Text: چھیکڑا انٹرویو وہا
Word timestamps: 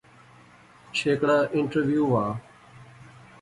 چھیکڑا 0.95 1.37
انٹرویو 1.57 2.05
وہا 2.11 2.25